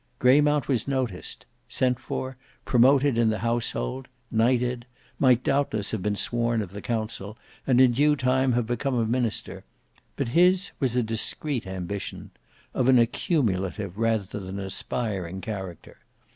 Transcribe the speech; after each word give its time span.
Greymount 0.17 0.67
was 0.67 0.87
noticed; 0.87 1.45
sent 1.69 1.99
for; 1.99 2.35
promoted 2.65 3.19
in 3.19 3.29
the 3.29 3.37
household; 3.45 4.07
knighted; 4.31 4.87
might 5.19 5.43
doubtless 5.43 5.91
have 5.91 6.01
been 6.01 6.15
sworn 6.15 6.63
of 6.63 6.71
the 6.71 6.81
council, 6.81 7.37
and 7.67 7.79
in 7.79 7.91
due 7.91 8.15
time 8.15 8.53
have 8.53 8.65
become 8.65 8.95
a 8.95 9.05
minister; 9.05 9.63
but 10.15 10.29
his 10.29 10.71
was 10.79 10.95
a 10.95 11.03
discreet 11.03 11.67
ambition—of 11.67 12.87
an 12.87 12.97
accumulative 12.97 13.95
rather 13.95 14.23
than 14.25 14.57
an 14.57 14.65
aspiring 14.65 15.39
character. 15.39 15.97